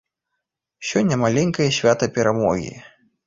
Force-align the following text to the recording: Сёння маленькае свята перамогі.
Сёння 0.91 1.15
маленькае 1.25 1.69
свята 1.79 2.05
перамогі. 2.15 2.73